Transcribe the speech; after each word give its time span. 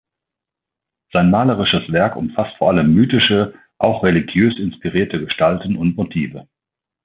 Sein 1.13 1.29
malerisches 1.29 1.91
Werk 1.91 2.15
umfasst 2.15 2.57
vor 2.57 2.69
allem 2.69 2.91
mythische, 2.95 3.53
auch 3.77 4.01
religiös 4.03 4.57
inspirierte 4.57 5.19
Gestalten 5.23 5.75
und 5.77 5.95
Motive. 5.95 6.47